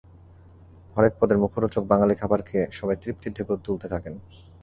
হরেক 0.95 1.13
পদের 1.19 1.37
মুখরোচক 1.37 1.83
বাঙালি 1.83 2.15
খাবার 2.15 2.39
খেয়ে 2.41 2.65
সবাই 2.71 2.97
তৃপ্তির 3.03 3.35
ঢেকুর 3.35 3.59
তুলতে 3.65 3.87
থাকেন। 3.89 4.13